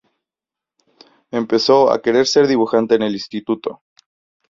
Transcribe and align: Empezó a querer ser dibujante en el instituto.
Empezó 1.29 1.91
a 1.91 2.01
querer 2.01 2.25
ser 2.25 2.47
dibujante 2.47 2.95
en 2.95 3.03
el 3.03 3.13
instituto. 3.13 3.83